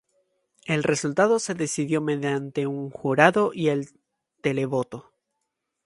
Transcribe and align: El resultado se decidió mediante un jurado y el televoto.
El 0.65 0.81
resultado 0.81 1.37
se 1.37 1.53
decidió 1.53 2.01
mediante 2.01 2.65
un 2.65 2.89
jurado 2.89 3.51
y 3.53 3.67
el 3.67 3.89
televoto. 4.41 5.13